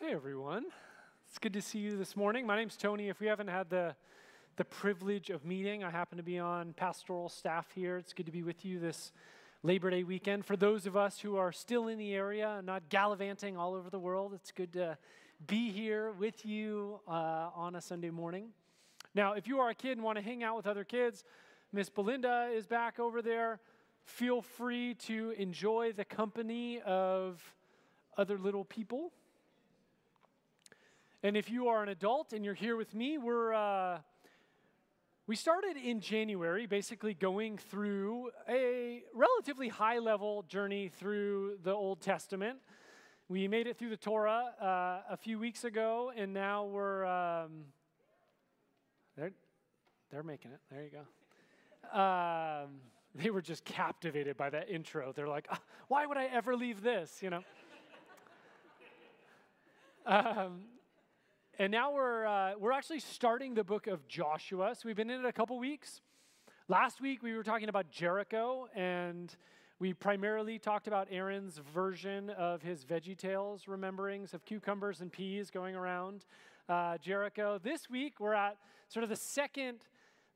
[0.00, 0.64] Hey everyone.
[1.28, 2.46] It's good to see you this morning.
[2.46, 3.08] My name's Tony.
[3.08, 3.96] If we haven't had the
[4.54, 7.96] the privilege of meeting, I happen to be on pastoral staff here.
[7.96, 9.10] It's good to be with you this
[9.64, 10.46] Labor Day weekend.
[10.46, 13.90] For those of us who are still in the area and not gallivanting all over
[13.90, 14.96] the world, it's good to
[15.48, 18.50] be here with you uh, on a Sunday morning.
[19.16, 21.24] Now, if you are a kid and want to hang out with other kids,
[21.72, 23.58] Miss Belinda is back over there.
[24.04, 27.42] Feel free to enjoy the company of
[28.16, 29.10] other little people.
[31.20, 33.98] And if you are an adult and you're here with me, we're uh,
[35.26, 42.00] we started in January, basically going through a relatively high level journey through the Old
[42.00, 42.60] Testament.
[43.28, 47.64] We made it through the Torah uh, a few weeks ago, and now we're um,
[49.16, 49.32] they're
[50.12, 50.60] they're making it.
[50.70, 50.90] There you
[51.92, 52.00] go.
[52.00, 52.68] Um,
[53.16, 55.12] they were just captivated by that intro.
[55.12, 57.42] They're like, ah, "Why would I ever leave this?" You know.
[60.06, 60.60] um,
[61.60, 64.76] and now we're, uh, we're actually starting the book of Joshua.
[64.76, 66.00] So we've been in it a couple weeks.
[66.68, 69.34] Last week we were talking about Jericho, and
[69.80, 75.50] we primarily talked about Aaron's version of his Veggie Tales rememberings of cucumbers and peas
[75.50, 76.26] going around
[76.68, 77.58] uh, Jericho.
[77.60, 78.56] This week we're at
[78.88, 79.78] sort of the second,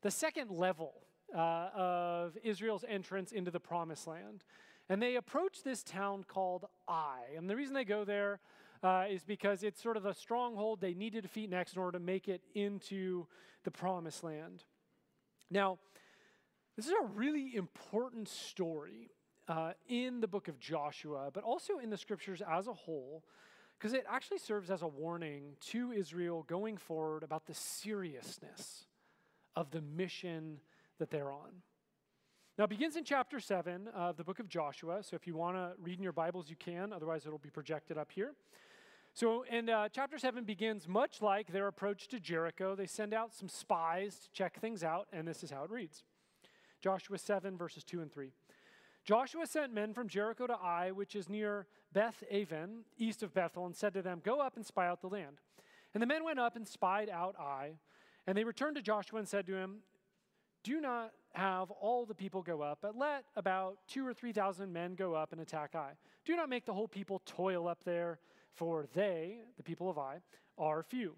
[0.01, 0.93] the second level
[1.33, 4.43] uh, of Israel's entrance into the promised land.
[4.89, 7.19] And they approach this town called Ai.
[7.37, 8.41] And the reason they go there
[8.83, 11.97] uh, is because it's sort of a stronghold they need to defeat next in order
[11.97, 13.25] to make it into
[13.63, 14.63] the promised land.
[15.49, 15.79] Now,
[16.75, 19.11] this is a really important story
[19.47, 23.23] uh, in the book of Joshua, but also in the scriptures as a whole,
[23.77, 28.85] because it actually serves as a warning to Israel going forward about the seriousness
[29.55, 30.59] of the mission
[30.99, 31.61] that they're on.
[32.57, 35.01] Now, it begins in chapter 7 of the book of Joshua.
[35.03, 36.93] So if you want to read in your Bibles, you can.
[36.93, 38.33] Otherwise, it'll be projected up here.
[39.15, 42.75] So, and uh, chapter 7 begins much like their approach to Jericho.
[42.75, 46.01] They send out some spies to check things out, and this is how it reads
[46.81, 48.31] Joshua 7, verses 2 and 3.
[49.05, 53.67] Joshua sent men from Jericho to Ai, which is near Beth Aven, east of Bethel,
[53.67, 55.37] and said to them, Go up and spy out the land.
[55.93, 57.73] And the men went up and spied out Ai.
[58.25, 59.79] And they returned to Joshua and said to him,
[60.63, 64.73] Do not have all the people go up, but let about two or three thousand
[64.73, 65.91] men go up and attack Ai.
[66.25, 68.17] Do not make the whole people toil up there
[68.55, 70.17] for they, the people of Ai,
[70.57, 71.15] are few.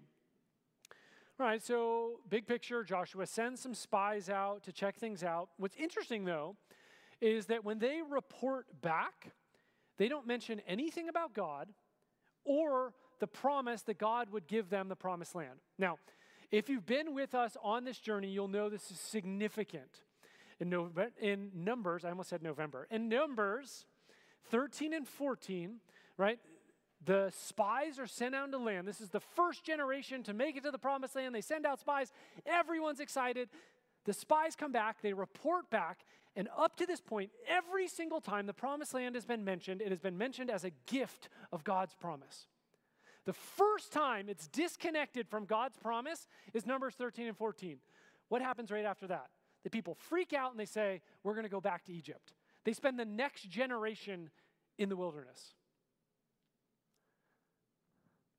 [1.38, 5.50] All right, so big picture Joshua sends some spies out to check things out.
[5.58, 6.56] What's interesting, though,
[7.20, 9.32] is that when they report back,
[9.98, 11.68] they don't mention anything about God
[12.44, 15.58] or the promise that God would give them the promised land.
[15.78, 15.98] Now,
[16.50, 20.02] if you've been with us on this journey, you'll know this is significant.
[20.58, 23.84] In, November, in Numbers, I almost said November, in Numbers
[24.50, 25.76] 13 and 14,
[26.16, 26.38] right,
[27.06, 28.86] the spies are sent out to land.
[28.86, 31.34] This is the first generation to make it to the promised land.
[31.34, 32.12] They send out spies.
[32.44, 33.48] Everyone's excited.
[34.04, 36.04] The spies come back, they report back,
[36.36, 39.88] and up to this point, every single time the promised land has been mentioned, it
[39.88, 42.46] has been mentioned as a gift of God's promise.
[43.24, 47.78] The first time it's disconnected from God's promise is Numbers 13 and 14.
[48.28, 49.28] What happens right after that?
[49.64, 52.34] The people freak out and they say, We're going to go back to Egypt.
[52.64, 54.30] They spend the next generation
[54.78, 55.54] in the wilderness.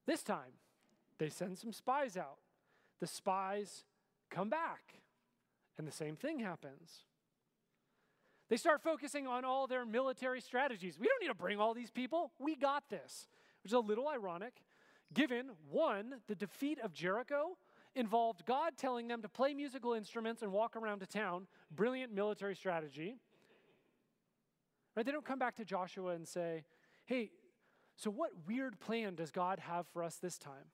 [0.08, 0.54] This time,
[1.20, 2.40] they send some spies out.
[3.00, 3.84] The spies
[4.32, 5.02] come back,
[5.78, 7.04] and the same thing happens.
[8.50, 10.98] They start focusing on all their military strategies.
[10.98, 12.32] We don't need to bring all these people.
[12.40, 13.28] We got this,
[13.62, 14.64] which is a little ironic,
[15.14, 17.58] given one, the defeat of Jericho
[17.94, 21.48] involved God telling them to play musical instruments and walk around a town.
[21.72, 23.18] Brilliant military strategy.
[24.96, 25.06] Right?
[25.06, 26.64] They don't come back to Joshua and say,
[27.06, 27.32] hey,
[27.98, 30.72] so, what weird plan does God have for us this time?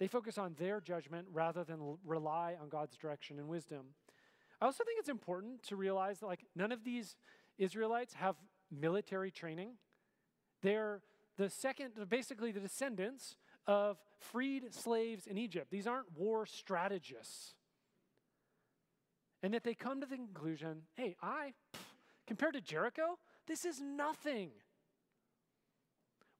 [0.00, 3.94] They focus on their judgment rather than rely on God's direction and wisdom.
[4.60, 7.14] I also think it's important to realize that, like, none of these
[7.58, 8.34] Israelites have
[8.72, 9.74] military training.
[10.62, 11.00] They're
[11.36, 13.36] the second, basically, the descendants
[13.66, 15.70] of freed slaves in Egypt.
[15.70, 17.54] These aren't war strategists.
[19.42, 21.52] And that they come to the conclusion hey, I,
[22.26, 24.50] compared to Jericho, this is nothing.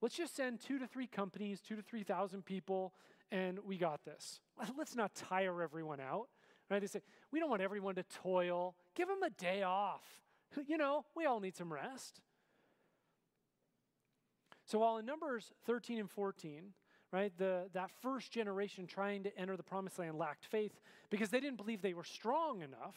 [0.02, 2.94] Let's just send two to three companies, two to 3,000 people,
[3.30, 4.40] and we got this.
[4.78, 6.28] Let's not tire everyone out.
[6.70, 6.80] Right?
[6.80, 7.00] They say,
[7.32, 8.76] we don't want everyone to toil.
[8.94, 10.02] Give them a day off.
[10.66, 12.20] You know, we all need some rest.
[14.66, 16.72] So while in Numbers 13 and 14,
[17.12, 21.38] right, the, that first generation trying to enter the promised land lacked faith because they
[21.38, 22.96] didn't believe they were strong enough,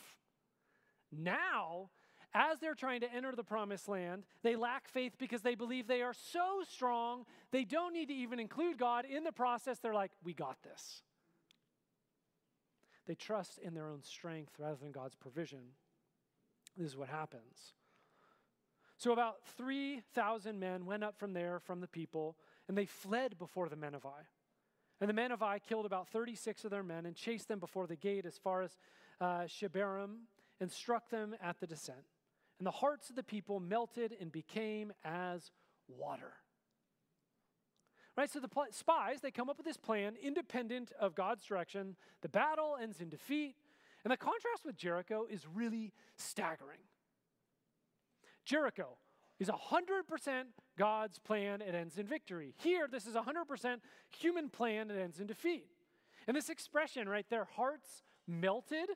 [1.12, 1.90] now
[2.34, 6.02] as they're trying to enter the promised land, they lack faith because they believe they
[6.02, 9.80] are so strong, they don't need to even include God in the process.
[9.80, 11.02] They're like, we got this.
[13.06, 15.60] They trust in their own strength rather than God's provision.
[16.78, 17.74] This is what happens.
[18.98, 22.38] So, about 3,000 men went up from there from the people,
[22.68, 24.22] and they fled before the men of Ai.
[25.02, 27.86] And the men of Ai killed about 36 of their men and chased them before
[27.86, 28.78] the gate as far as
[29.20, 30.20] uh, Shebarim
[30.62, 32.06] and struck them at the descent.
[32.60, 35.52] And the hearts of the people melted and became as
[35.88, 36.34] water.
[38.16, 38.30] Right?
[38.30, 41.96] So the pl- spies, they come up with this plan independent of God's direction.
[42.22, 43.56] The battle ends in defeat.
[44.04, 46.80] And the contrast with Jericho is really staggering.
[48.46, 48.98] Jericho
[49.40, 50.44] is 100%
[50.78, 52.54] God's plan, it ends in victory.
[52.58, 53.78] Here, this is 100%
[54.10, 55.68] human plan, it ends in defeat.
[56.28, 58.90] And this expression, right, their hearts melted,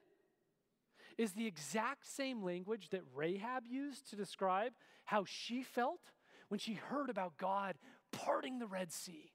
[1.17, 4.73] is the exact same language that Rahab used to describe
[5.05, 6.11] how she felt
[6.49, 7.75] when she heard about God
[8.11, 9.31] parting the Red Sea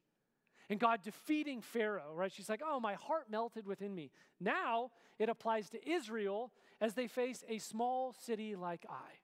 [0.70, 2.32] and God defeating Pharaoh, right?
[2.32, 4.10] She's like, oh, my heart melted within me.
[4.40, 9.18] Now it applies to Israel as they face a small city like Ai,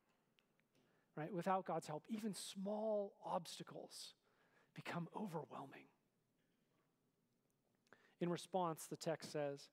[1.16, 1.32] right?
[1.32, 4.14] Without God's help, even small obstacles
[4.74, 5.86] become overwhelming.
[8.20, 9.68] In response, the text says,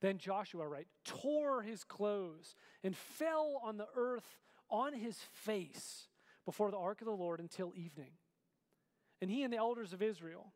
[0.00, 4.38] Then Joshua, right, tore his clothes and fell on the earth
[4.70, 6.08] on his face
[6.44, 8.12] before the ark of the Lord until evening.
[9.22, 10.52] And he and the elders of Israel,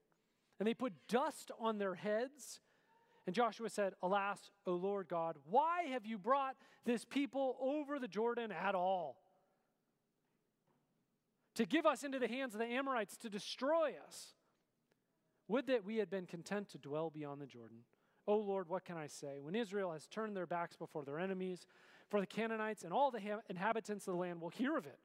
[0.58, 2.60] and they put dust on their heads.
[3.26, 8.08] And Joshua said, Alas, O Lord God, why have you brought this people over the
[8.08, 9.16] Jordan at all?
[11.58, 14.34] to give us into the hands of the Amorites to destroy us.
[15.48, 17.78] Would that we had been content to dwell beyond the Jordan.
[18.28, 19.38] O Lord, what can I say?
[19.40, 21.66] When Israel has turned their backs before their enemies,
[22.10, 24.98] for the Canaanites and all the ha- inhabitants of the land will hear of it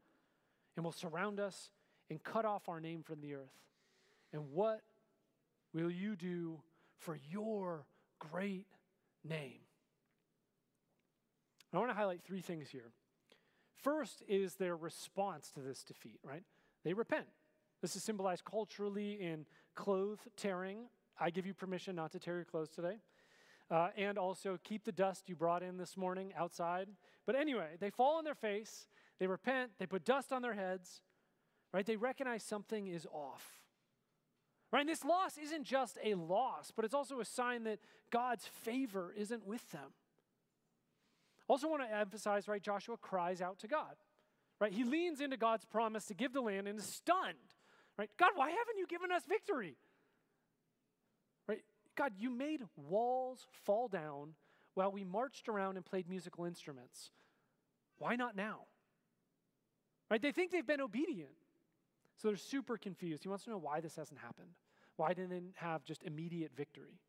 [0.76, 1.72] and will surround us
[2.10, 3.56] and cut off our name from the earth.
[4.34, 4.82] And what
[5.74, 6.60] will you do
[6.98, 7.86] for your
[8.20, 8.68] great
[9.24, 9.60] name?
[11.74, 12.92] I want to highlight three things here.
[13.82, 16.44] First is their response to this defeat, right?
[16.84, 17.26] They repent.
[17.82, 20.88] This is symbolized culturally in clothes tearing.
[21.20, 22.98] I give you permission not to tear your clothes today.
[23.72, 26.90] Uh, and also keep the dust you brought in this morning outside.
[27.26, 28.88] But anyway, they fall on their face,
[29.20, 31.02] they repent, they put dust on their heads,
[31.74, 31.86] right?
[31.86, 33.64] They recognize something is off.
[34.72, 34.82] Right?
[34.82, 37.80] And this loss isn't just a loss, but it's also a sign that
[38.10, 39.94] God's favor isn't with them.
[41.48, 42.62] Also, want to emphasize, right?
[42.62, 43.96] Joshua cries out to God,
[44.60, 44.72] right?
[44.72, 47.38] He leans into God's promise to give the land and is stunned,
[48.00, 48.10] right?
[48.18, 49.78] God, why haven't you given us victory?
[51.96, 54.34] God, you made walls fall down
[54.74, 57.12] while we marched around and played musical instruments.
[57.98, 58.62] Why not now?
[60.10, 60.22] Right?
[60.22, 61.30] They think they've been obedient.
[62.18, 63.24] So they're super confused.
[63.24, 64.50] He wants to know why this hasn't happened.
[64.96, 67.00] Why didn't they have just immediate victory?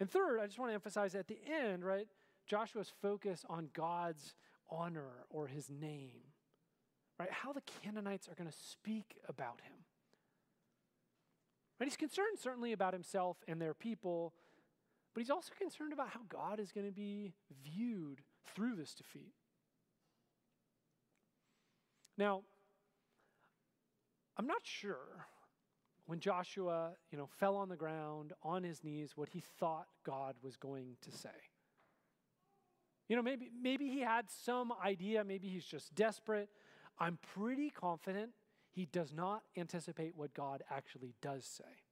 [0.00, 2.08] And third, I just want to emphasize at the end, right?
[2.46, 4.34] Joshua's focus on God's
[4.70, 6.20] honor or his name,
[7.18, 7.30] right?
[7.30, 9.83] How the Canaanites are going to speak about him.
[11.78, 11.88] Right?
[11.88, 14.32] He's concerned certainly about himself and their people,
[15.12, 17.34] but he's also concerned about how God is going to be
[17.64, 18.20] viewed
[18.54, 19.34] through this defeat.
[22.16, 22.42] Now,
[24.36, 25.26] I'm not sure
[26.06, 30.34] when Joshua, you know, fell on the ground on his knees what he thought God
[30.42, 31.30] was going to say.
[33.08, 36.48] You know, maybe, maybe he had some idea, maybe he's just desperate.
[36.98, 38.30] I'm pretty confident
[38.74, 41.82] he does not anticipate what God actually does say.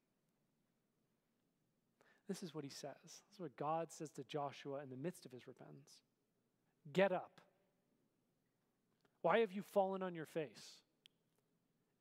[2.28, 2.94] This is what he says.
[3.02, 6.02] This is what God says to Joshua in the midst of his repentance
[6.92, 7.40] Get up.
[9.22, 10.80] Why have you fallen on your face?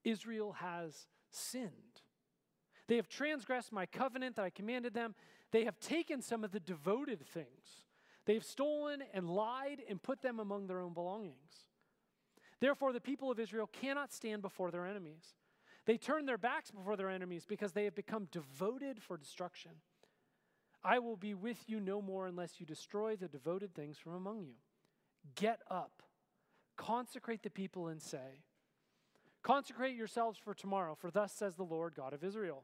[0.03, 2.01] Israel has sinned.
[2.87, 5.13] They have transgressed my covenant that I commanded them.
[5.51, 7.85] They have taken some of the devoted things
[8.25, 11.65] They've stolen and lied and put them among their own belongings.
[12.61, 15.35] Therefore, the people of Israel cannot stand before their enemies.
[15.85, 19.71] They turn their backs before their enemies because they have become devoted for destruction.
[20.83, 24.43] I will be with you no more unless you destroy the devoted things from among
[24.43, 24.53] you.
[25.35, 26.03] Get up,
[26.77, 28.43] consecrate the people, and say,
[29.43, 32.63] Consecrate yourselves for tomorrow, for thus says the Lord God of Israel.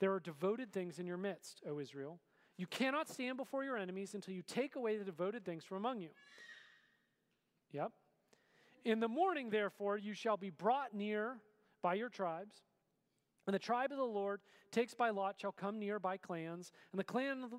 [0.00, 2.18] There are devoted things in your midst, O Israel.
[2.56, 6.00] You cannot stand before your enemies until you take away the devoted things from among
[6.00, 6.10] you.
[7.72, 7.92] Yep.
[8.84, 11.38] In the morning, therefore, you shall be brought near
[11.82, 12.56] by your tribes.
[13.46, 16.98] And the tribe of the Lord takes by lot shall come near by clans, and
[16.98, 17.50] the clan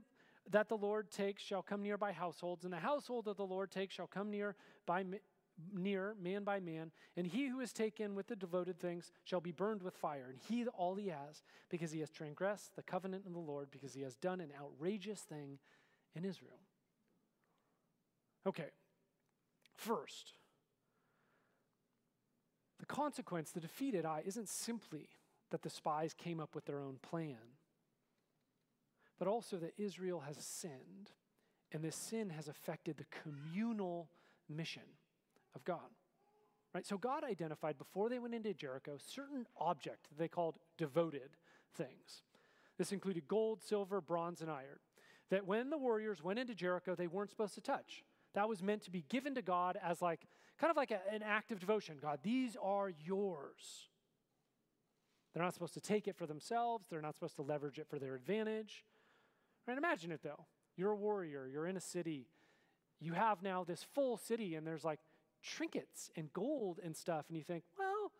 [0.49, 3.71] that the Lord takes shall come near by households, and the household that the Lord
[3.71, 4.55] takes shall come near
[4.85, 5.03] by
[5.73, 9.51] near, man by man, and he who is taken with the devoted things shall be
[9.51, 13.33] burned with fire, and he all he has, because he has transgressed the covenant of
[13.33, 15.59] the Lord, because he has done an outrageous thing
[16.13, 16.59] in Israel.
[18.45, 18.69] Okay,
[19.75, 20.33] first,
[22.79, 25.09] the consequence, the defeated Ai, isn't simply
[25.51, 27.37] that the spies came up with their own plan,
[29.17, 31.11] but also that Israel has sinned,
[31.71, 34.09] and this sin has affected the communal
[34.49, 34.83] mission
[35.55, 35.79] of God.
[36.73, 36.85] Right?
[36.85, 41.37] So God identified before they went into Jericho certain object they called devoted
[41.73, 42.23] things.
[42.77, 44.79] This included gold, silver, bronze, and iron.
[45.29, 48.03] That when the warriors went into Jericho, they weren't supposed to touch.
[48.33, 50.27] That was meant to be given to God as like
[50.59, 51.97] kind of like a, an act of devotion.
[52.01, 53.89] God, these are yours.
[55.33, 56.85] They're not supposed to take it for themselves.
[56.89, 58.85] They're not supposed to leverage it for their advantage.
[59.67, 59.77] Right?
[59.77, 60.45] Imagine it though.
[60.77, 61.47] You're a warrior.
[61.51, 62.27] You're in a city.
[62.99, 64.99] You have now this full city, and there's like
[65.43, 68.11] trinkets and gold and stuff, and you think, well,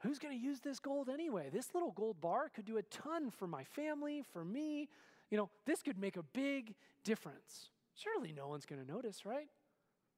[0.00, 1.48] who's going to use this gold anyway?
[1.52, 4.88] This little gold bar could do a ton for my family, for me.
[5.30, 7.70] You know, this could make a big difference.
[7.94, 9.48] Surely no one's going to notice, right?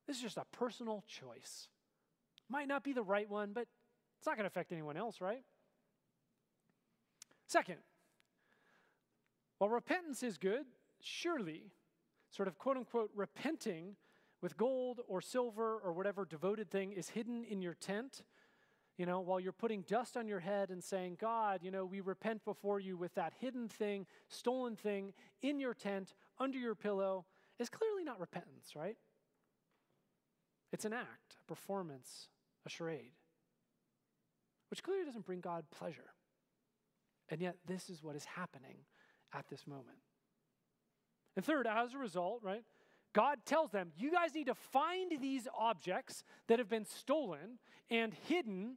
[0.06, 1.68] This is just a personal choice.
[2.48, 3.66] Might not be the right one, but
[4.18, 5.42] it's not going to affect anyone else, right?
[7.46, 7.78] Second,
[9.58, 10.66] while repentance is good,
[11.00, 11.70] surely,
[12.30, 13.96] sort of quote unquote, repenting
[14.42, 18.22] with gold or silver or whatever devoted thing is hidden in your tent,
[18.96, 22.00] you know, while you're putting dust on your head and saying, God, you know, we
[22.00, 27.26] repent before you with that hidden thing, stolen thing in your tent, under your pillow,
[27.58, 28.96] is clearly not repentance, right?
[30.73, 32.28] It's an act, a performance,
[32.64, 33.12] a charade,
[34.70, 36.12] which clearly doesn't bring God pleasure.
[37.28, 38.76] And yet, this is what is happening
[39.32, 39.99] at this moment.
[41.37, 42.62] And third, as a result, right,
[43.12, 47.58] God tells them, you guys need to find these objects that have been stolen
[47.90, 48.76] and hidden,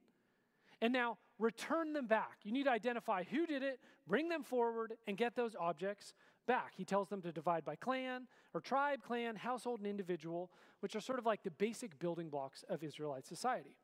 [0.82, 2.38] and now return them back.
[2.44, 6.14] You need to identify who did it, bring them forward, and get those objects
[6.48, 6.74] back.
[6.76, 11.02] He tells them to divide by clan or tribe, clan, household, and individual, which are
[11.02, 13.76] sort of like the basic building blocks of Israelite society.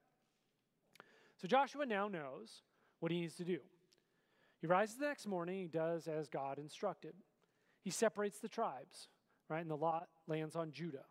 [1.38, 2.62] So Joshua now knows
[3.00, 3.60] what he needs to do.
[4.62, 7.14] He rises the next morning, he does as God instructed.
[7.82, 9.10] He separates the tribes
[9.50, 9.62] right?
[9.62, 11.06] And the lot lands on Judah.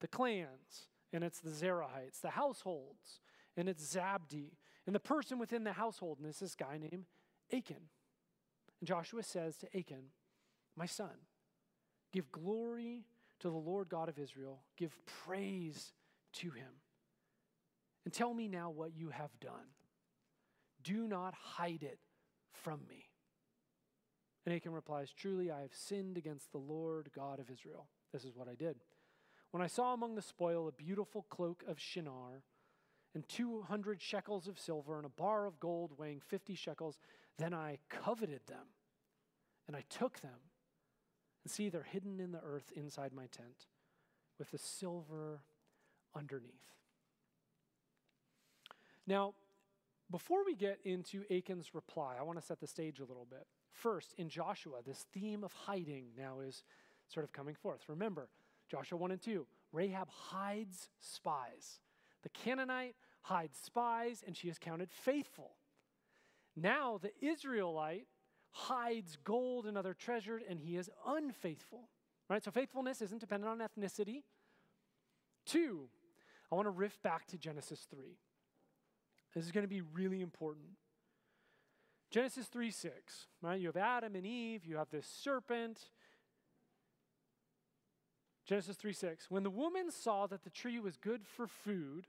[0.00, 2.20] The clans, and it's the Zerahites.
[2.22, 3.20] The households,
[3.56, 4.52] and it's Zabdi.
[4.86, 7.04] And the person within the household, and is this guy named
[7.52, 7.88] Achan.
[8.80, 10.04] And Joshua says to Achan,
[10.76, 11.10] My son,
[12.12, 13.04] give glory
[13.40, 15.92] to the Lord God of Israel, give praise
[16.34, 16.72] to him.
[18.04, 19.74] And tell me now what you have done.
[20.82, 21.98] Do not hide it
[22.52, 23.10] from me.
[24.46, 27.88] And Achan replies, Truly, I have sinned against the Lord God of Israel.
[28.12, 28.76] This is what I did.
[29.50, 32.42] When I saw among the spoil a beautiful cloak of Shinar,
[33.14, 37.00] and 200 shekels of silver, and a bar of gold weighing 50 shekels,
[37.38, 38.66] then I coveted them,
[39.66, 40.38] and I took them.
[41.44, 43.66] And see, they're hidden in the earth inside my tent,
[44.38, 45.40] with the silver
[46.14, 46.52] underneath.
[49.06, 49.34] Now,
[50.10, 53.46] before we get into Achan's reply, I want to set the stage a little bit.
[53.72, 56.64] First, in Joshua, this theme of hiding now is
[57.08, 57.80] sort of coming forth.
[57.88, 58.28] Remember,
[58.68, 61.80] Joshua 1 and 2, Rahab hides spies.
[62.22, 65.52] The Canaanite hides spies, and she is counted faithful.
[66.56, 68.06] Now, the Israelite
[68.52, 71.88] hides gold and other treasure, and he is unfaithful.
[72.28, 72.42] Right?
[72.42, 74.22] So, faithfulness isn't dependent on ethnicity.
[75.46, 75.88] Two,
[76.50, 78.16] I want to riff back to Genesis 3.
[79.34, 80.66] This is going to be really important.
[82.10, 83.60] Genesis 3 6, right?
[83.60, 85.78] You have Adam and Eve, you have this serpent.
[88.46, 89.30] Genesis 3 6.
[89.30, 92.06] When the woman saw that the tree was good for food,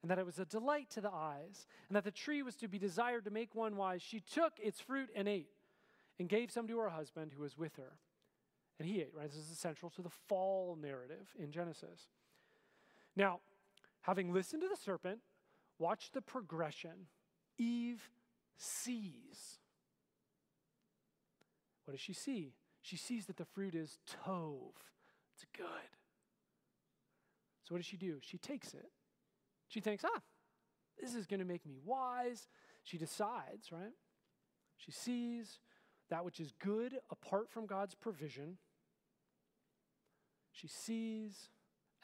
[0.00, 2.68] and that it was a delight to the eyes, and that the tree was to
[2.68, 5.48] be desired to make one wise, she took its fruit and ate,
[6.18, 7.98] and gave some to her husband who was with her.
[8.78, 9.28] And he ate, right?
[9.28, 12.08] This is essential to the fall narrative in Genesis.
[13.16, 13.40] Now,
[14.02, 15.20] having listened to the serpent,
[15.78, 17.06] watch the progression.
[17.58, 18.02] Eve
[18.56, 19.58] sees.
[21.84, 22.54] What does she see?
[22.82, 24.72] She sees that the fruit is tov.
[25.34, 25.66] It's good.
[27.62, 28.18] So what does she do?
[28.20, 28.90] She takes it.
[29.68, 30.20] She thinks, ah,
[31.00, 32.46] this is going to make me wise.
[32.82, 33.94] She decides, right?
[34.76, 35.60] She sees
[36.14, 38.56] that which is good apart from God's provision.
[40.52, 41.48] She sees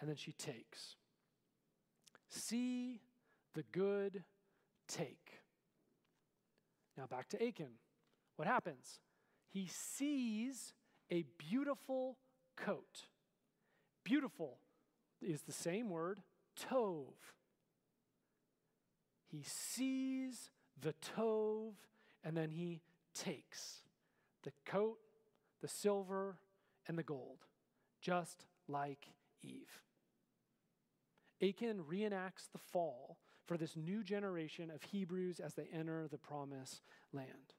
[0.00, 0.96] and then she takes.
[2.28, 3.02] See
[3.54, 4.24] the good,
[4.88, 5.42] take.
[6.98, 7.78] Now back to Achan.
[8.34, 8.98] What happens?
[9.48, 10.74] He sees
[11.08, 12.18] a beautiful
[12.56, 13.06] coat.
[14.02, 14.58] Beautiful
[15.22, 16.18] is the same word
[16.60, 17.12] Tov.
[19.28, 20.50] He sees
[20.80, 21.74] the Tov
[22.24, 22.80] and then he
[23.14, 23.82] takes
[24.42, 24.98] the coat,
[25.60, 26.38] the silver,
[26.86, 27.46] and the gold,
[28.00, 29.08] just like
[29.42, 29.82] Eve.
[31.42, 36.82] Achan reenacts the fall for this new generation of Hebrews as they enter the promised
[37.12, 37.54] land.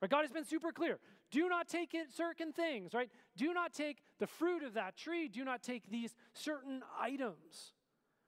[0.00, 0.10] Right?
[0.10, 0.98] God has been super clear.
[1.30, 3.08] Do not take it certain things, right?
[3.36, 5.28] Do not take the fruit of that tree.
[5.28, 7.72] Do not take these certain items.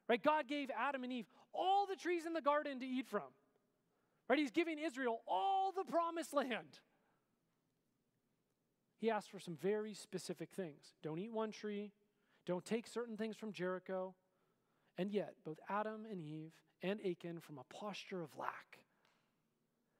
[0.08, 0.22] Right?
[0.22, 3.28] God gave Adam and Eve all the trees in the garden to eat from.
[4.28, 4.38] Right?
[4.38, 6.80] He's giving Israel all the promised land.
[8.98, 10.94] He asked for some very specific things.
[11.02, 11.92] Don't eat one tree.
[12.46, 14.14] Don't take certain things from Jericho.
[14.96, 18.80] And yet, both Adam and Eve and Achan, from a posture of lack,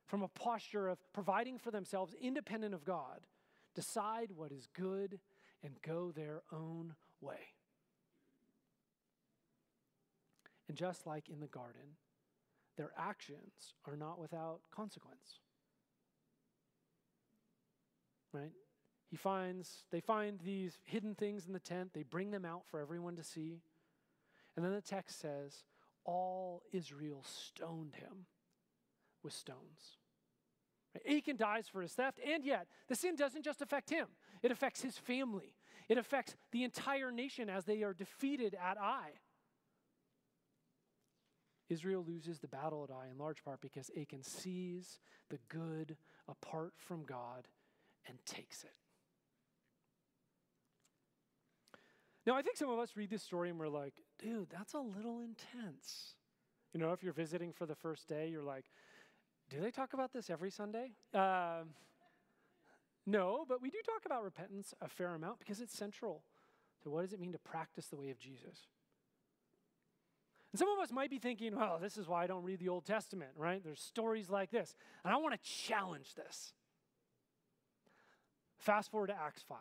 [0.06, 3.26] from a posture of providing for themselves independent of God,
[3.74, 5.18] decide what is good
[5.62, 7.52] and go their own way.
[10.68, 11.96] And just like in the garden,
[12.76, 15.40] their actions are not without consequence.
[18.32, 18.52] Right?
[19.08, 22.80] He finds, they find these hidden things in the tent, they bring them out for
[22.80, 23.60] everyone to see.
[24.56, 25.64] And then the text says,
[26.04, 28.26] all Israel stoned him
[29.22, 29.98] with stones.
[31.08, 34.06] Achan dies for his theft, and yet the sin doesn't just affect him,
[34.42, 35.54] it affects his family.
[35.88, 39.10] It affects the entire nation as they are defeated at Ai.
[41.68, 44.98] Israel loses the battle at Ai in large part because Achan sees
[45.30, 45.96] the good
[46.28, 47.46] apart from God
[48.08, 48.74] and takes it.
[52.26, 54.80] Now, I think some of us read this story and we're like, dude, that's a
[54.80, 56.14] little intense.
[56.72, 58.64] You know, if you're visiting for the first day, you're like,
[59.48, 60.90] do they talk about this every Sunday?
[61.14, 61.62] Uh,
[63.06, 66.24] no, but we do talk about repentance a fair amount because it's central
[66.82, 68.66] to what does it mean to practice the way of Jesus.
[70.52, 72.68] And some of us might be thinking, well, this is why I don't read the
[72.68, 73.62] Old Testament, right?
[73.62, 74.74] There's stories like this.
[75.04, 76.54] And I want to challenge this.
[78.58, 79.58] Fast forward to Acts 5.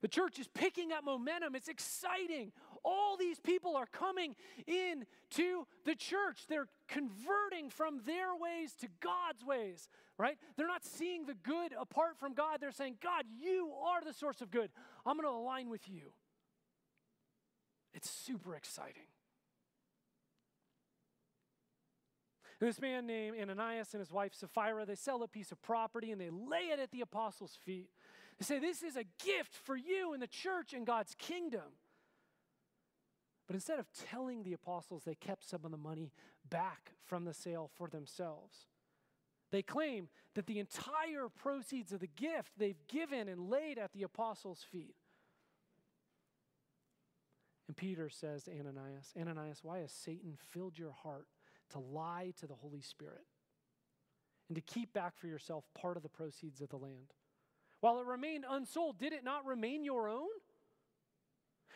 [0.00, 1.54] The church is picking up momentum.
[1.54, 2.52] It's exciting.
[2.84, 4.34] All these people are coming
[4.66, 6.46] in to the church.
[6.48, 10.38] They're converting from their ways to God's ways, right?
[10.56, 12.58] They're not seeing the good apart from God.
[12.60, 14.70] They're saying, God, you are the source of good.
[15.04, 16.12] I'm going to align with you.
[17.92, 19.02] It's super exciting.
[22.60, 26.20] This man named Ananias and his wife Sapphira, they sell a piece of property and
[26.20, 27.88] they lay it at the apostles' feet.
[28.40, 31.76] They say, This is a gift for you in the church and God's kingdom.
[33.46, 36.12] But instead of telling the apostles, they kept some of the money
[36.48, 38.66] back from the sale for themselves.
[39.50, 44.04] They claim that the entire proceeds of the gift they've given and laid at the
[44.04, 44.94] apostles' feet.
[47.66, 51.26] And Peter says to Ananias, Ananias, why has Satan filled your heart
[51.70, 53.26] to lie to the Holy Spirit
[54.48, 57.12] and to keep back for yourself part of the proceeds of the land?
[57.80, 60.28] While it remained unsold, did it not remain your own?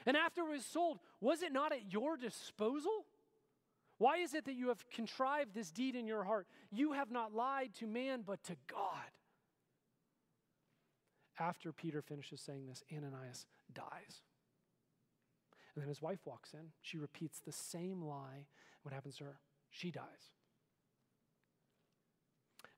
[0.06, 3.06] And after it was sold, was it not at your disposal?
[3.98, 6.46] Why is it that you have contrived this deed in your heart?
[6.70, 9.10] You have not lied to man, but to God.
[11.38, 14.22] After Peter finishes saying this, Ananias dies.
[15.74, 16.70] And then his wife walks in.
[16.82, 18.46] She repeats the same lie.
[18.82, 19.38] What happens to her?
[19.70, 20.32] She dies.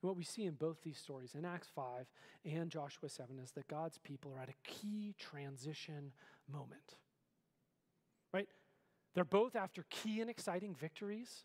[0.03, 2.07] And what we see in both these stories, in Acts 5
[2.45, 6.13] and Joshua 7, is that God's people are at a key transition
[6.51, 6.97] moment.
[8.33, 8.49] Right?
[9.15, 11.45] They're both after key and exciting victories.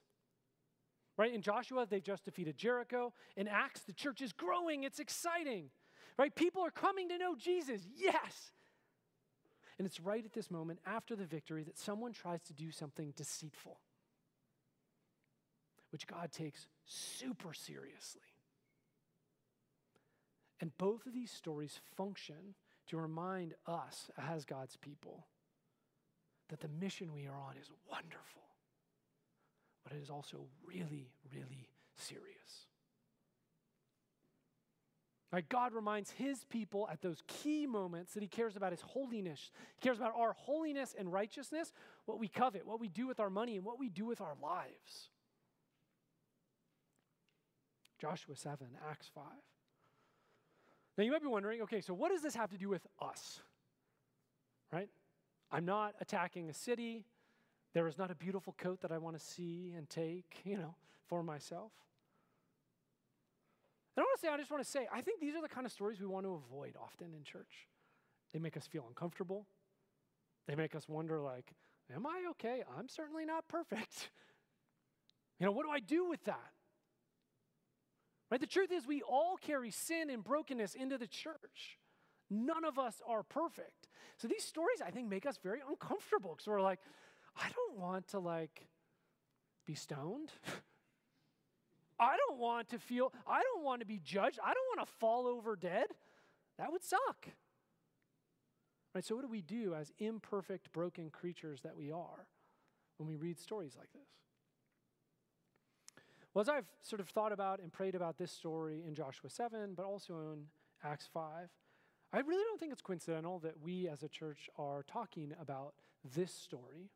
[1.17, 1.33] Right?
[1.33, 3.13] In Joshua, they've just defeated Jericho.
[3.37, 5.69] In Acts, the church is growing, it's exciting.
[6.17, 6.35] Right?
[6.35, 7.81] People are coming to know Jesus.
[7.95, 8.51] Yes.
[9.77, 13.13] And it's right at this moment after the victory that someone tries to do something
[13.15, 13.79] deceitful,
[15.91, 18.21] which God takes super seriously.
[20.61, 22.55] And both of these stories function
[22.87, 25.25] to remind us as God's people
[26.49, 28.43] that the mission we are on is wonderful,
[29.83, 32.67] but it is also really, really serious.
[35.31, 39.49] Right, God reminds his people at those key moments that he cares about his holiness.
[39.75, 41.71] He cares about our holiness and righteousness,
[42.05, 44.35] what we covet, what we do with our money, and what we do with our
[44.43, 45.09] lives.
[47.97, 49.23] Joshua 7, Acts 5.
[50.97, 53.39] Now you might be wondering okay, so what does this have to do with us?
[54.71, 54.89] Right?
[55.51, 57.05] I'm not attacking a city.
[57.73, 60.75] There is not a beautiful coat that I want to see and take, you know,
[61.07, 61.71] for myself.
[63.95, 65.99] And honestly, I just want to say, I think these are the kind of stories
[65.99, 67.67] we want to avoid often in church.
[68.33, 69.45] They make us feel uncomfortable.
[70.47, 71.53] They make us wonder, like,
[71.93, 72.63] am I okay?
[72.77, 74.09] I'm certainly not perfect.
[75.39, 76.51] You know, what do I do with that?
[78.31, 78.39] Right?
[78.39, 81.77] The truth is, we all carry sin and brokenness into the church.
[82.29, 83.89] None of us are perfect.
[84.17, 86.79] So these stories, I think, make us very uncomfortable because we're like,
[87.35, 88.67] I don't want to like
[89.65, 90.31] be stoned.
[91.99, 94.39] I don't want to feel, I don't want to be judged.
[94.43, 95.87] I don't want to fall over dead.
[96.57, 97.27] That would suck.
[98.95, 99.05] Right?
[99.05, 102.27] So, what do we do as imperfect, broken creatures that we are
[102.97, 104.20] when we read stories like this?
[106.33, 109.73] Well, as I've sort of thought about and prayed about this story in Joshua 7,
[109.75, 110.45] but also in
[110.83, 111.49] Acts 5,
[112.13, 115.73] I really don't think it's coincidental that we as a church are talking about
[116.15, 116.89] this story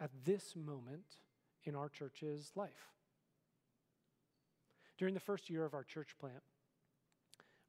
[0.00, 1.16] at this moment
[1.64, 2.92] in our church's life.
[4.98, 6.42] During the first year of our church plant,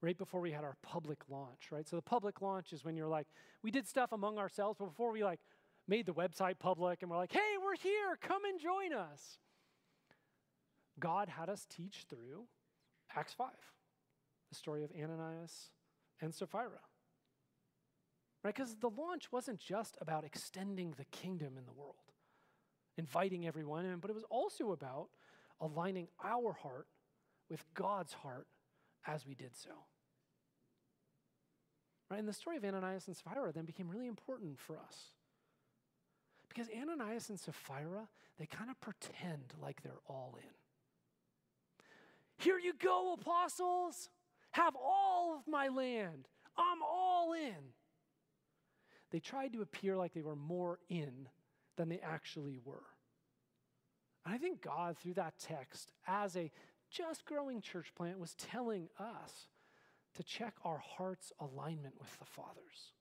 [0.01, 1.87] right before we had our public launch, right?
[1.87, 3.27] So the public launch is when you're like,
[3.63, 5.39] we did stuff among ourselves, but before we like
[5.87, 9.37] made the website public and we're like, hey, we're here, come and join us.
[10.99, 12.45] God had us teach through
[13.15, 13.47] Acts 5,
[14.49, 15.69] the story of Ananias
[16.21, 16.81] and Sapphira.
[18.43, 18.53] Right?
[18.55, 21.95] Because the launch wasn't just about extending the kingdom in the world,
[22.97, 25.09] inviting everyone in, but it was also about
[25.59, 26.87] aligning our heart
[27.49, 28.47] with God's heart
[29.05, 29.71] as we did so.
[32.09, 32.19] Right?
[32.19, 35.13] And the story of Ananias and Sapphira then became really important for us.
[36.47, 38.07] Because Ananias and Sapphira,
[38.39, 40.58] they kind of pretend like they're all in.
[42.39, 44.09] Here you go, apostles.
[44.51, 46.27] Have all of my land.
[46.57, 47.73] I'm all in.
[49.11, 51.27] They tried to appear like they were more in
[51.75, 52.83] than they actually were.
[54.25, 56.49] And I think God, through that text, as a
[56.89, 59.47] just growing church plant, was telling us
[60.15, 62.93] to check our heart's alignment with the Father's.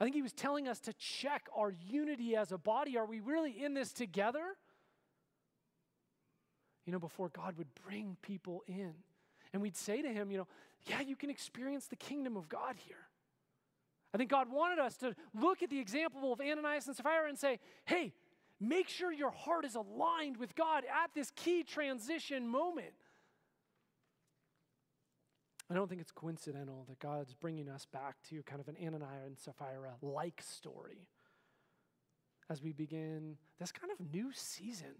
[0.00, 2.96] I think he was telling us to check our unity as a body.
[2.96, 4.56] Are we really in this together?
[6.84, 8.94] You know, before God would bring people in.
[9.52, 10.48] And we'd say to him, you know,
[10.86, 12.96] yeah, you can experience the kingdom of God here.
[14.14, 17.38] I think God wanted us to look at the example of Ananias and Sapphira and
[17.38, 18.12] say, hey,
[18.60, 22.92] make sure your heart is aligned with God at this key transition moment.
[25.70, 29.26] I don't think it's coincidental that God's bringing us back to kind of an Ananias
[29.26, 31.08] and Sapphira like story
[32.50, 34.96] as we begin this kind of new season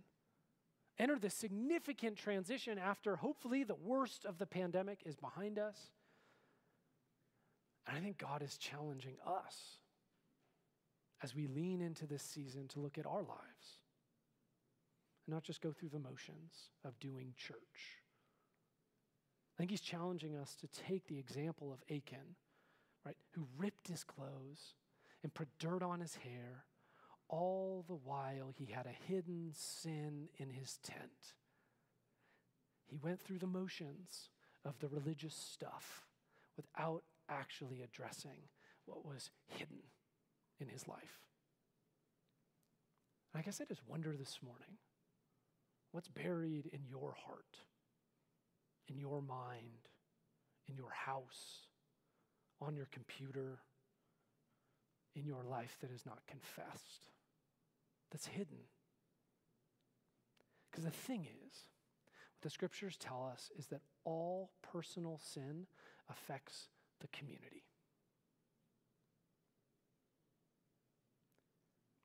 [0.99, 5.79] enter this significant transition after hopefully the worst of the pandemic is behind us.
[7.87, 9.79] And I think God is challenging us
[11.23, 13.79] as we lean into this season to look at our lives
[15.27, 17.99] and not just go through the motions of doing church.
[19.55, 22.37] I think he's challenging us to take the example of Achan,
[23.05, 24.75] right, who ripped his clothes
[25.23, 26.65] and put dirt on his hair
[27.33, 31.35] all the while he had a hidden sin in his tent.
[32.87, 34.29] He went through the motions
[34.67, 36.07] of the religious stuff
[36.57, 38.49] without actually addressing
[38.85, 39.79] what was hidden
[40.61, 41.27] in his life.
[43.33, 44.77] And I guess I just wonder this morning
[45.91, 47.57] what's buried in your heart,
[48.89, 49.89] in your mind,
[50.69, 51.67] in your house,
[52.61, 53.61] on your computer,
[55.15, 57.07] in your life that is not confessed?
[58.13, 58.59] That's hidden.
[60.71, 61.59] Because the thing is,
[62.35, 65.67] what the scriptures tell us is that all personal sin
[66.09, 66.69] affects
[67.01, 67.65] the community.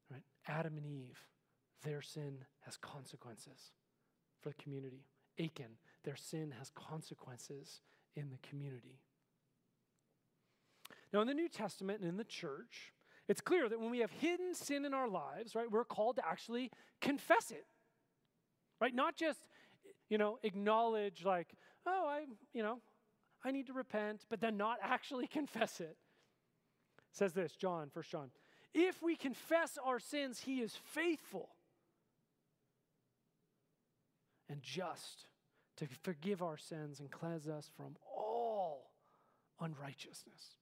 [0.09, 0.23] Right?
[0.47, 1.19] Adam and Eve,
[1.83, 3.71] their sin has consequences
[4.41, 5.05] for the community.
[5.39, 7.81] Achan, their sin has consequences
[8.15, 8.99] in the community.
[11.13, 12.93] Now, in the New Testament and in the church,
[13.27, 16.25] it's clear that when we have hidden sin in our lives, right, we're called to
[16.25, 17.65] actually confess it.
[18.79, 18.93] Right?
[18.93, 19.39] Not just,
[20.09, 21.53] you know, acknowledge like,
[21.85, 22.79] oh, I, you know,
[23.43, 25.97] I need to repent, but then not actually confess it.
[25.97, 28.31] it says this, John, First John.
[28.73, 31.49] If we confess our sins, he is faithful
[34.49, 35.25] and just
[35.77, 38.91] to forgive our sins and cleanse us from all
[39.59, 40.57] unrighteousness.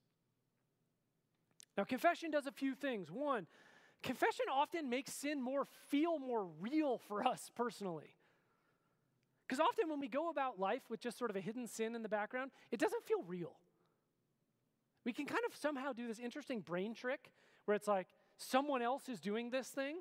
[1.77, 3.11] Now, confession does a few things.
[3.11, 3.47] One,
[4.01, 8.15] confession often makes sin more feel more real for us personally.
[9.47, 12.01] Because often when we go about life with just sort of a hidden sin in
[12.01, 13.55] the background, it doesn't feel real.
[15.03, 17.31] We can kind of somehow do this interesting brain trick
[17.65, 18.07] where it's like
[18.37, 19.97] someone else is doing this thing.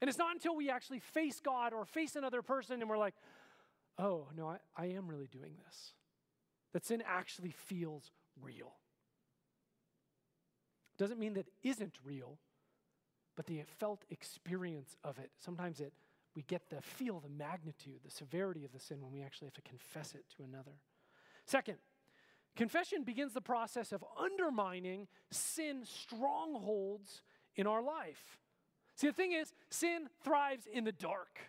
[0.00, 3.14] And it's not until we actually face God or face another person and we're like,
[3.98, 5.92] oh, no, I, I am really doing this,
[6.72, 8.72] that sin actually feels real.
[10.98, 12.38] Doesn't mean that isn't real,
[13.36, 15.30] but the felt experience of it.
[15.38, 15.92] Sometimes it
[16.38, 19.54] we get the feel the magnitude, the severity of the sin when we actually have
[19.54, 20.78] to confess it to another.
[21.46, 21.78] Second,
[22.54, 27.22] confession begins the process of undermining sin strongholds
[27.56, 28.38] in our life.
[28.94, 31.40] See, the thing is, sin thrives in the dark.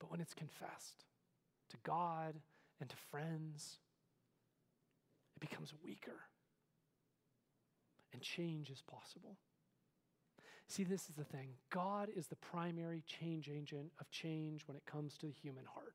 [0.00, 1.04] But when it's confessed
[1.70, 2.34] to God
[2.80, 3.78] and to friends,
[5.36, 6.18] it becomes weaker.
[8.12, 9.36] And change is possible.
[10.68, 14.84] See, this is the thing God is the primary change agent of change when it
[14.86, 15.94] comes to the human heart.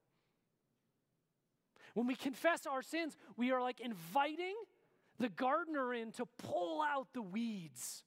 [1.93, 4.55] When we confess our sins, we are like inviting
[5.19, 8.03] the gardener in to pull out the weeds.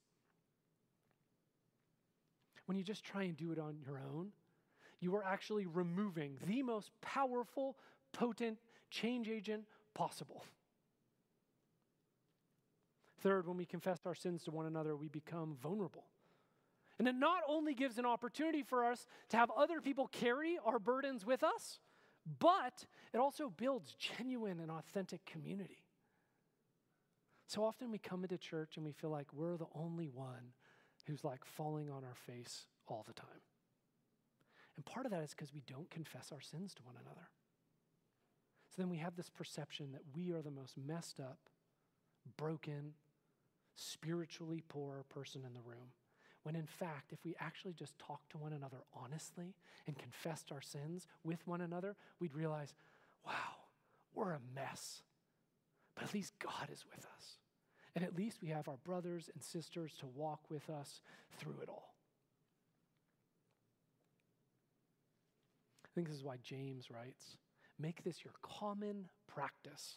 [2.67, 4.29] When you just try and do it on your own,
[5.01, 7.77] you are actually removing the most powerful,
[8.13, 8.59] potent
[8.91, 10.45] change agent possible.
[13.23, 16.07] Third, when we confess our sins to one another, we become vulnerable.
[16.99, 20.79] And it not only gives an opportunity for us to have other people carry our
[20.79, 21.79] burdens with us,
[22.39, 25.85] but it also builds genuine and authentic community.
[27.47, 30.53] So often we come into church and we feel like we're the only one
[31.07, 33.29] who's like falling on our face all the time.
[34.77, 37.29] And part of that is because we don't confess our sins to one another.
[38.69, 41.39] So then we have this perception that we are the most messed up,
[42.37, 42.93] broken,
[43.81, 45.89] spiritually poor person in the room.
[46.43, 49.55] When in fact, if we actually just talked to one another honestly
[49.87, 52.75] and confessed our sins with one another, we'd realize,
[53.27, 53.33] wow,
[54.15, 55.03] we're a mess.
[55.95, 57.39] But at least God is with us.
[57.95, 61.03] And at least we have our brothers and sisters to walk with us
[61.39, 61.95] through it all.
[65.85, 67.37] I think this is why James writes
[67.79, 69.97] make this your common practice.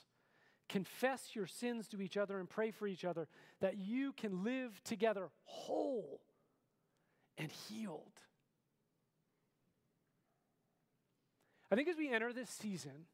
[0.73, 3.27] Confess your sins to each other and pray for each other
[3.61, 6.19] that you can live together whole
[7.37, 8.19] and healed.
[11.71, 13.05] I think as we enter this season,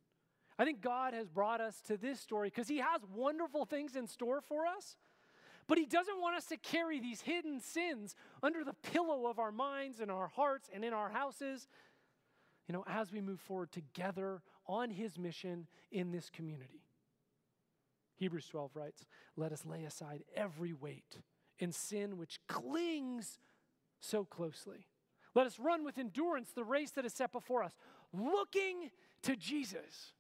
[0.58, 4.08] I think God has brought us to this story because He has wonderful things in
[4.08, 4.96] store for us.
[5.68, 9.52] But He doesn't want us to carry these hidden sins under the pillow of our
[9.52, 11.68] minds and our hearts and in our houses,
[12.70, 16.86] you know, as we move forward together on His mission in this community.
[18.20, 19.06] Hebrews 12 writes,
[19.38, 21.22] Let us lay aside every weight
[21.60, 23.40] and sin which clings
[24.02, 24.88] so closely.
[25.36, 27.74] Let us run with endurance the race that is set before us,
[28.14, 28.92] looking
[29.24, 30.14] to Jesus.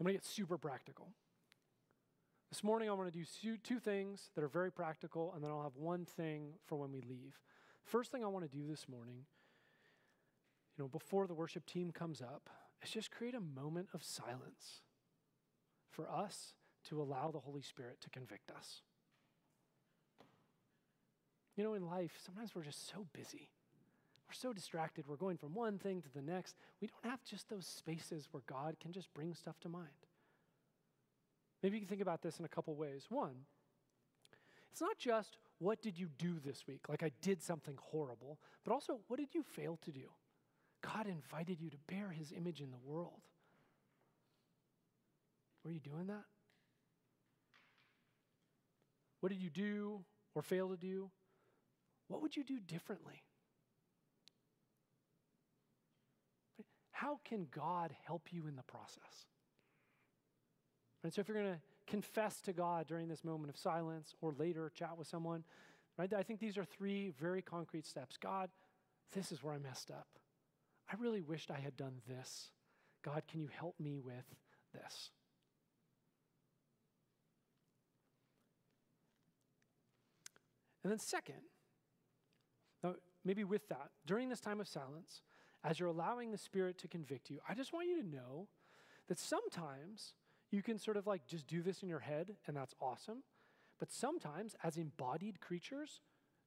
[0.00, 1.08] I'm going to get super practical.
[2.50, 5.62] This morning, I want to do two things that are very practical, and then I'll
[5.62, 7.38] have one thing for when we leave.
[7.84, 9.26] First thing I want to do this morning,
[10.76, 12.48] you know, before the worship team comes up,
[12.82, 14.82] is just create a moment of silence
[15.90, 16.54] for us
[16.88, 18.82] to allow the Holy Spirit to convict us.
[21.56, 23.50] You know, in life, sometimes we're just so busy.
[24.28, 25.06] We're so distracted.
[25.08, 26.56] We're going from one thing to the next.
[26.80, 29.88] We don't have just those spaces where God can just bring stuff to mind.
[31.62, 33.06] Maybe you can think about this in a couple ways.
[33.08, 33.34] One,
[34.70, 38.72] it's not just what did you do this week, like I did something horrible, but
[38.72, 40.08] also what did you fail to do?
[40.82, 43.20] God invited you to bear his image in the world.
[45.64, 46.24] Were you doing that?
[49.20, 51.10] What did you do or fail to do?
[52.06, 53.22] What would you do differently?
[56.92, 59.26] How can God help you in the process?
[61.04, 64.34] And so, if you're going to confess to God during this moment of silence or
[64.38, 65.44] later chat with someone,
[65.96, 66.12] right?
[66.12, 68.16] I think these are three very concrete steps.
[68.16, 68.50] God,
[69.14, 70.08] this is where I messed up.
[70.90, 72.50] I really wished I had done this.
[73.02, 74.24] God, can you help me with
[74.72, 75.10] this?
[80.82, 81.42] And then, second,
[82.82, 85.22] now, maybe with that, during this time of silence,
[85.64, 88.48] as you're allowing the Spirit to convict you, I just want you to know
[89.08, 90.14] that sometimes
[90.50, 93.22] you can sort of like just do this in your head, and that's awesome.
[93.78, 96.00] But sometimes, as embodied creatures,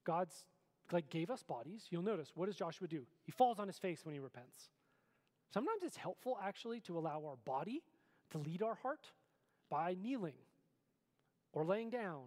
[0.04, 0.44] God's
[0.90, 1.86] like gave us bodies.
[1.90, 3.06] You'll notice what does Joshua do?
[3.24, 4.70] He falls on his face when he repents.
[5.52, 7.82] Sometimes it's helpful actually to allow our body
[8.30, 9.08] to lead our heart
[9.70, 10.34] by kneeling
[11.52, 12.22] or laying down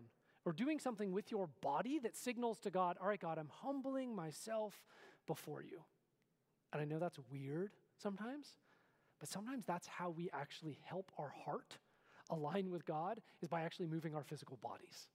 [0.45, 4.15] or doing something with your body that signals to God, all right, God, I'm humbling
[4.15, 4.83] myself
[5.25, 5.81] before you.
[6.71, 8.57] And I know that's weird sometimes,
[9.19, 11.77] but sometimes that's how we actually help our heart
[12.29, 15.07] align with God is by actually moving our physical bodies.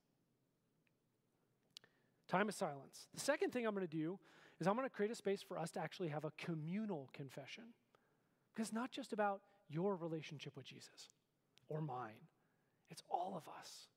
[2.30, 3.08] Time of silence.
[3.12, 4.16] The second thing I'm going to do
[4.60, 7.64] is I'm going to create a space for us to actually have a communal confession.
[8.54, 11.10] Because it's not just about your relationship with Jesus
[11.68, 12.28] or mine.
[12.88, 13.88] It's all of us.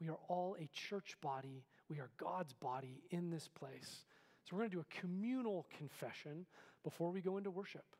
[0.00, 1.64] We are all a church body.
[1.88, 4.04] We are God's body in this place.
[4.44, 6.46] So we're going to do a communal confession
[6.84, 7.96] before we go into worship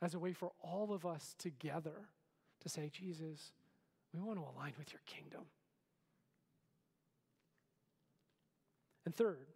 [0.00, 2.08] as a way for all of us together
[2.62, 3.52] to say, Jesus,
[4.12, 5.42] we want to align with your kingdom.
[9.04, 9.48] And third,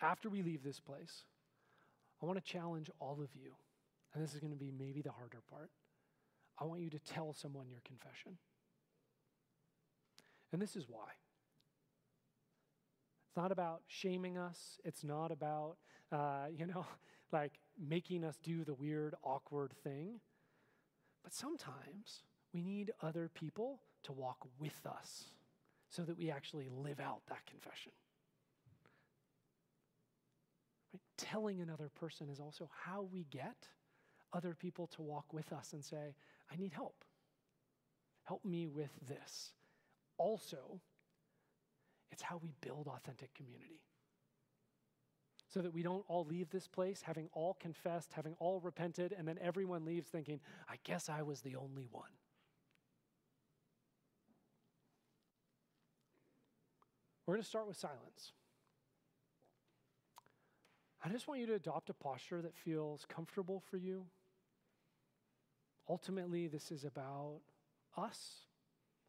[0.00, 1.24] after we leave this place,
[2.22, 3.52] I want to challenge all of you,
[4.12, 5.70] and this is going to be maybe the harder part.
[6.58, 8.38] I want you to tell someone your confession.
[10.52, 11.08] And this is why.
[13.28, 14.78] It's not about shaming us.
[14.84, 15.76] It's not about,
[16.12, 16.86] uh, you know,
[17.32, 20.20] like making us do the weird, awkward thing.
[21.24, 25.24] But sometimes we need other people to walk with us
[25.94, 27.92] so that we actually live out that confession.
[30.92, 31.02] Right?
[31.16, 33.68] Telling another person is also how we get
[34.32, 36.16] other people to walk with us and say,
[36.52, 37.04] I need help.
[38.24, 39.52] Help me with this.
[40.18, 40.80] Also,
[42.10, 43.82] it's how we build authentic community.
[45.48, 49.28] So that we don't all leave this place having all confessed, having all repented, and
[49.28, 52.10] then everyone leaves thinking, I guess I was the only one.
[57.26, 58.32] We're going to start with silence.
[61.04, 64.06] I just want you to adopt a posture that feels comfortable for you.
[65.88, 67.40] Ultimately, this is about
[67.96, 68.46] us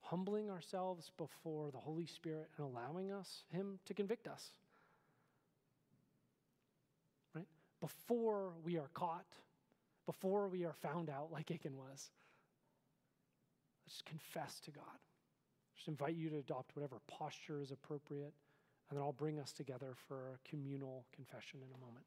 [0.02, 4.52] humbling ourselves before the Holy Spirit and allowing us, Him, to convict us.
[7.34, 7.48] Right?
[7.82, 9.26] Before we are caught,
[10.06, 12.12] before we are found out like Achan was,
[13.86, 14.84] let's confess to God.
[15.76, 18.34] Just invite you to adopt whatever posture is appropriate,
[18.90, 22.06] and then I'll bring us together for a communal confession in a moment.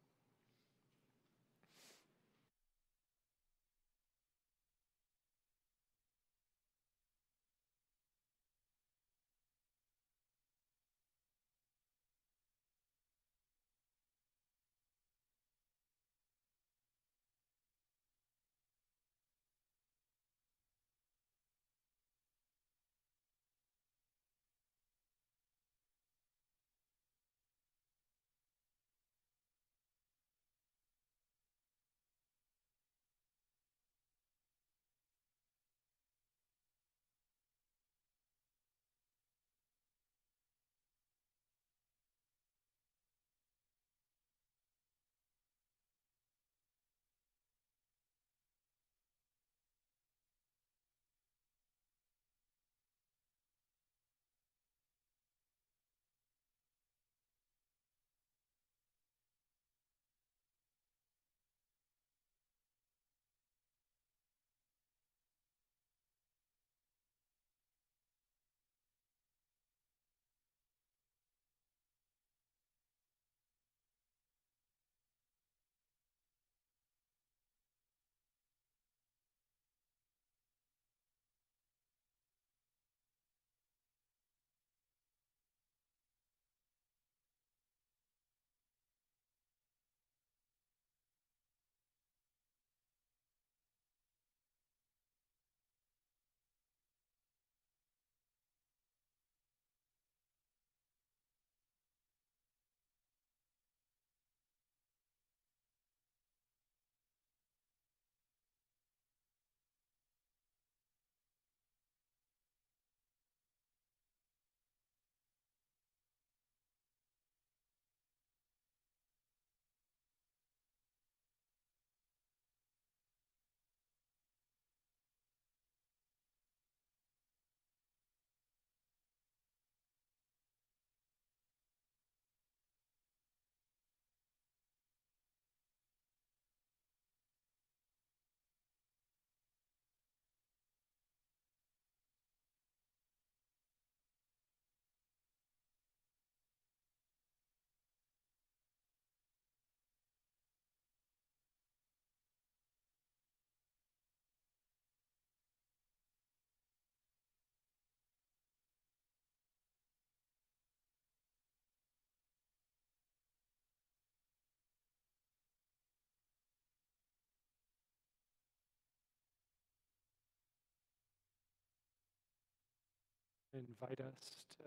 [173.58, 174.64] Invite us to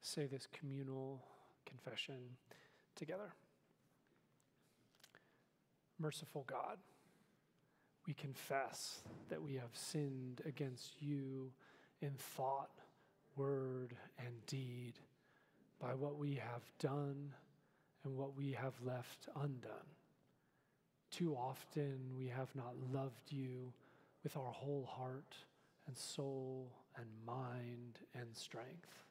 [0.00, 1.22] say this communal
[1.66, 2.36] confession
[2.96, 3.32] together.
[5.98, 6.78] Merciful God,
[8.06, 11.52] we confess that we have sinned against you
[12.00, 12.70] in thought,
[13.36, 14.94] word, and deed
[15.80, 17.32] by what we have done
[18.04, 19.94] and what we have left undone.
[21.10, 23.72] Too often we have not loved you
[24.22, 25.34] with our whole heart
[25.86, 29.04] and soul and mind and strength.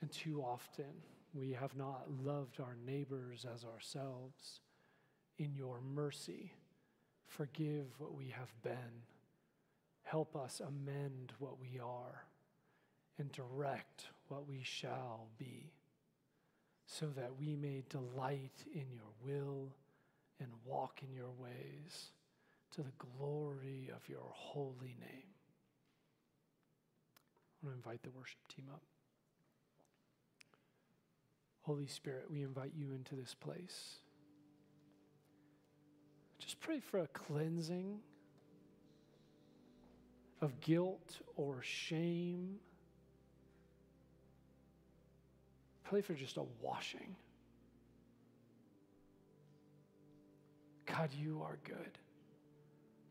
[0.00, 0.92] And too often
[1.34, 4.60] we have not loved our neighbors as ourselves.
[5.38, 6.52] In your mercy,
[7.26, 9.06] forgive what we have been.
[10.02, 12.24] Help us amend what we are
[13.18, 15.72] and direct what we shall be,
[16.86, 19.68] so that we may delight in your will
[20.40, 22.10] and walk in your ways
[22.74, 25.28] to the glory of your holy name.
[27.62, 28.82] I want to invite the worship team up.
[31.62, 33.96] Holy Spirit, we invite you into this place.
[36.38, 38.00] Just pray for a cleansing
[40.40, 42.56] of guilt or shame.
[45.84, 47.14] Pray for just a washing.
[50.86, 51.98] God, you are good.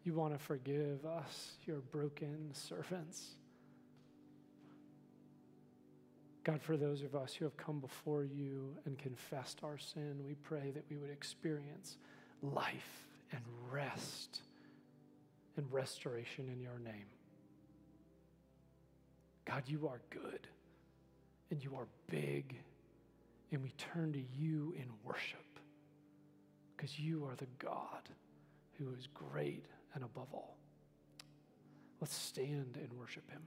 [0.04, 3.36] You want to forgive us, your broken servants.
[6.44, 10.34] God, for those of us who have come before you and confessed our sin, we
[10.34, 11.98] pray that we would experience
[12.42, 14.42] life and rest
[15.56, 17.06] and restoration in your name.
[19.46, 20.48] God, you are good
[21.52, 22.56] and you are big,
[23.52, 25.60] and we turn to you in worship
[26.76, 28.10] because you are the God
[28.80, 30.58] who is great and above all.
[32.00, 33.42] Let's stand and worship him.